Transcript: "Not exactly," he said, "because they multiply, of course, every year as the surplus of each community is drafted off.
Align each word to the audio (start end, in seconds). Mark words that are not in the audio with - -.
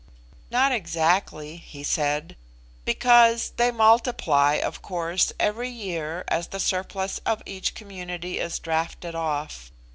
"Not 0.49 0.71
exactly," 0.71 1.57
he 1.57 1.83
said, 1.83 2.35
"because 2.85 3.51
they 3.57 3.69
multiply, 3.69 4.55
of 4.55 4.81
course, 4.81 5.31
every 5.39 5.69
year 5.69 6.23
as 6.27 6.47
the 6.47 6.59
surplus 6.59 7.19
of 7.23 7.43
each 7.45 7.75
community 7.75 8.39
is 8.39 8.57
drafted 8.57 9.13
off. 9.13 9.71